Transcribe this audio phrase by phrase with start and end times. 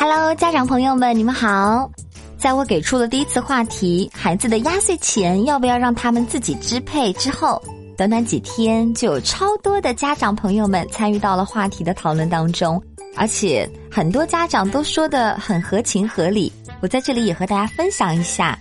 [0.00, 1.90] Hello，家长朋友们，你们好！
[2.38, 7.62] 在我给出了第一次话题“孩子的压岁钱要不要让他们自己支配”之后，
[7.98, 12.82] 短短几天就有超多的家长朋友们参与到了话题的讨论当中，
[13.14, 16.50] 而且很多家长都说的很合情合理。
[16.80, 18.58] 我在这里也和大家分享一下，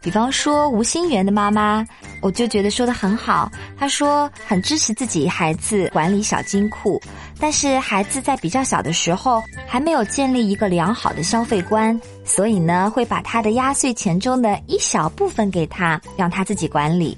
[0.00, 1.86] 比方说吴新元的妈妈，
[2.20, 3.50] 我就觉得说的很好。
[3.78, 7.00] 他说很支持自己孩子管理小金库。
[7.40, 17.16] 但是孩子在比较小的时候还没有建立一个良好的消费观，所以呢会把他的压岁钱中的一小部分给他，让他自己管理。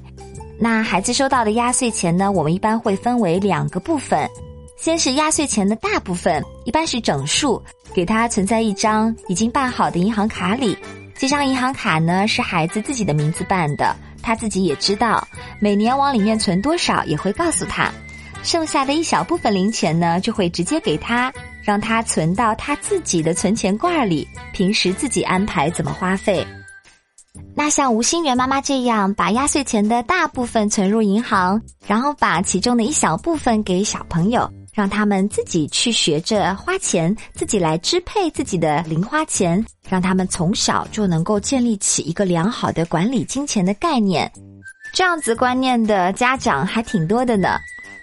[0.59, 4.29] 那孩子收到的压岁钱呢，我们一般会分为两个部分，
[4.77, 7.63] 先是压岁钱的大部分，一般是整数，
[7.95, 10.77] 给他存在一张已经办好的银行卡里。
[11.17, 15.27] 这张银行卡呢是孩子自己的名字办的，他自己也知道
[15.59, 17.91] 每年往里面存多少，也会告诉他。
[18.43, 26.47] 剩下的一小部分零钱呢，就会直接给他，让他存到他自己的存钱罐里，平时自己安排怎么花费。
[27.55, 44.33] 那像吴心元妈妈这样，把压岁钱的大部分存入银行，然后把其中的一小部分给小朋友，让他们自己去学着花钱，自己来支配自己的零花钱，让他们从小就能够建立起一个良好的管理金钱的概念。
[44.95, 47.59] 这样子观念的家长还挺多的呢。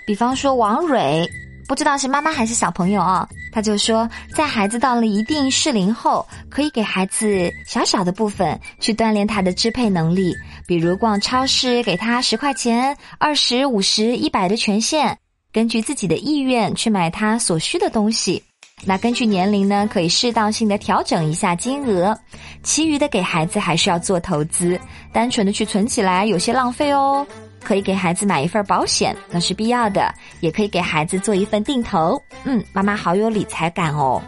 [0.06, 1.28] 比方说王蕊，
[1.68, 10.32] 不知道是妈妈还是小朋友啊，他就说，在孩子到了一定适龄后，可以给孩子小小的部分去锻炼他的支配能力，
[10.68, 15.18] 比如逛超市给他十块钱、二十五十、一百的权限，
[15.58, 18.44] 根据自己的意愿去买他所需的东西。
[18.86, 22.16] 那根据年龄呢，可以适当性的调整一下金额，
[22.62, 24.80] 其余的给孩子还是要做投资，
[25.12, 27.26] 单纯的去存起来有些浪费哦。
[27.64, 32.22] 可以给孩子买一份保险，那是必要的；也可以给孩子做一份定投。
[32.44, 34.22] 嗯，妈妈好有理财感哦。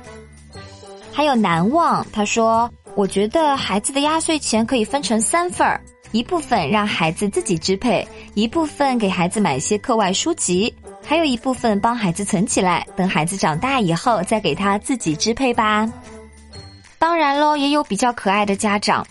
[1.11, 5.79] 还有难忘，他说：“我觉得孩子的压岁钱可以分成三份儿，
[6.11, 10.73] 一部分让孩子自己支配，一部分给孩子买一些课外书籍，
[11.09, 15.91] 还有一部分帮孩子存起来，等孩子长大以后再给他自己支配吧。”
[16.99, 19.03] 当然喽，也有比较可爱的家长，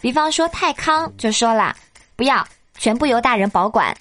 [0.00, 1.74] 比方说泰康就说了
[2.14, 2.46] ：“不要。”
[2.78, 3.94] 全部由大人保管，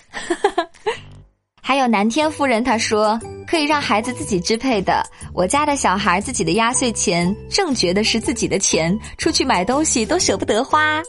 [1.62, 5.04] 还有南天夫人她说可以让孩子自己支配的。
[5.34, 11.02] 我家的小孩自己的压岁钱正觉得是自己的钱，出去买东西都舍不得花。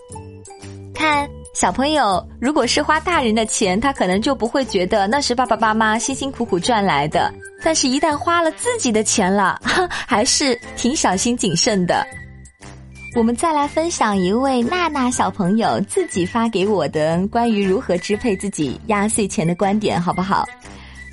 [0.93, 7.33] 看小朋友，如果是花大人的钱，他可能就不会觉得那是爸爸妈妈辛辛苦苦赚来的。
[7.63, 9.61] 但是，一旦花了自己的钱了，
[10.07, 12.07] 还是挺小心谨慎的。
[13.17, 20.47] 我们再来分享一位娜娜小朋友自己发给我的关于如何支配自己压岁钱的观点，好不好？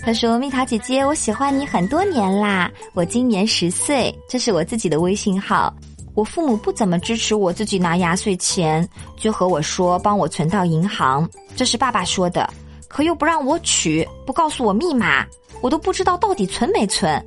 [0.03, 5.73] 他说：“蜜桃姐姐，我喜欢你很多年啦，我今年十岁，这是我自己的微信号。
[6.17, 12.51] 我父母不怎么支持我自己拿压岁钱，就和我说帮我存到银行，这是爸爸说的，
[12.87, 15.23] 可又不让我取，不告诉我密码，
[15.61, 17.23] 我都不知道到底存没存。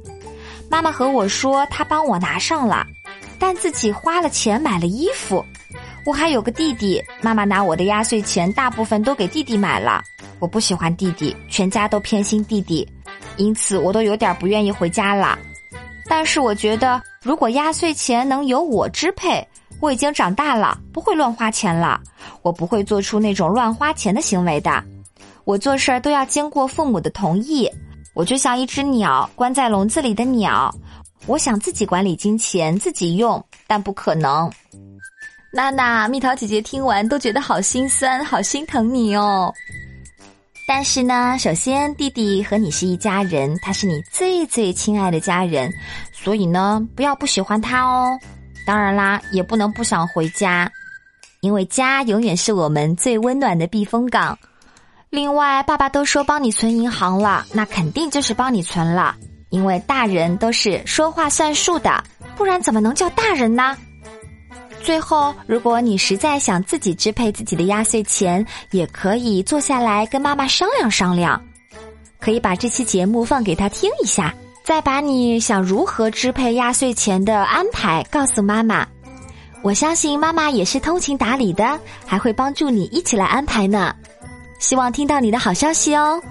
[0.68, 2.84] 妈妈和我说，她帮我拿上了。”
[3.38, 5.44] 但自己花了钱买了衣服，
[6.04, 10.02] 我还有个弟弟，妈妈拿我的压岁钱大部分都给弟弟买了。
[10.40, 12.86] 我不喜欢弟弟，全家都偏心弟弟，
[13.36, 15.38] 因此我都有点不愿意回家了。
[16.06, 19.47] 但是我觉得，如果压岁钱能由我支配，
[19.78, 22.00] 我已经长大了，不会乱花钱了。
[22.41, 24.82] 我不会做出那种乱花钱的行为的。
[25.44, 27.70] 我做事儿都要经过父母的同意。
[28.14, 30.75] 我就像一只鸟，关在笼子里的鸟。
[31.26, 34.50] 我想自己管理金钱，自己用，但不可能。
[35.53, 39.53] 娜娜、蜜桃姐姐听完都觉得好心酸，好心疼你哦。
[40.66, 45.70] 但是呢，首先弟弟和你是一家人，他是你最最亲爱的家人，
[46.22, 48.19] 所以呢，不要不喜欢他哦。
[48.66, 50.70] 当然啦，也不能不想回家，
[51.41, 54.38] 因为家永远是我们最温暖的避风港。
[55.09, 59.16] 另外，爸爸都说帮你存银行了，那肯定就是帮你存了。
[59.48, 62.04] 因为大人都是说话算数的，
[62.36, 63.77] 不然怎么能叫大人呢？
[64.83, 71.42] 最后，如果你实在想自己支配自己的压岁钱，也可以坐下来跟妈妈商量商量，
[72.21, 74.33] 可以把这期节目放给他听一下，
[74.70, 78.86] 再把你想如何支配压岁钱的安排告诉妈妈。
[79.62, 81.76] 我相信妈妈也是通情达理的，
[82.06, 83.92] 还会帮助你一起来安排呢。
[84.60, 86.22] 希望听到你的好消息哦。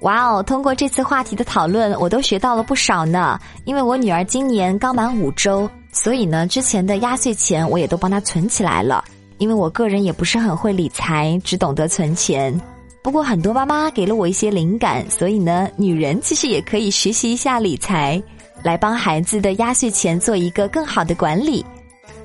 [0.00, 0.42] 哇哦！
[0.42, 3.40] 通过这次话题的讨论，我都学到了不少呢。
[3.64, 9.02] 因为我女儿今年刚满五周，所以呢，之前的压岁钱我也都帮她存起来了。
[9.38, 12.60] 因为我个人也不是很会理财，只懂得存钱。
[13.06, 18.20] 不过很多妈妈给了我一些灵感，所以呢，女人其实也可以学习一下理财。
[18.64, 21.64] 来帮孩子的压岁钱做一个更好的管理。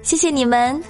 [0.02, 0.82] 谢谢你们。